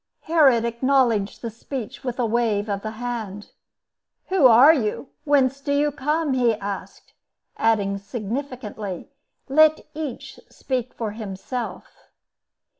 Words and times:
Herod 0.21 0.65
acknowledged 0.65 1.43
the 1.43 1.51
speech 1.51 2.03
with 2.03 2.17
a 2.17 2.25
wave 2.25 2.69
of 2.69 2.81
the 2.81 2.89
hand. 2.97 3.51
"Who 4.29 4.47
are 4.47 4.73
you? 4.73 5.09
Whence 5.25 5.61
do 5.61 5.71
you 5.71 5.91
come?" 5.91 6.33
he 6.33 6.55
asked, 6.55 7.13
adding 7.57 7.99
significantly, 7.99 9.11
"Let 9.47 9.85
each 9.93 10.39
speak 10.49 10.95
for 10.95 11.11
himself." 11.11 11.85